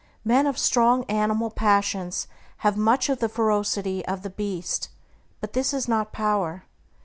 Men 0.25 0.47
of 0.47 0.57
strong 0.57 1.03
animal 1.03 1.51
passions 1.51 2.25
have 2.65 2.75
much 2.75 3.07
of 3.07 3.19
the 3.19 3.29
ferocity 3.29 4.03
of 4.07 4.23
the 4.23 4.31
beast, 4.31 4.89
but 5.39 5.53
this 5.53 5.75
is 5.75 5.87
not 5.87 6.11
power. 6.11 6.63